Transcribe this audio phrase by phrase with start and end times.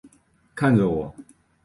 [0.55, 1.13] 看着我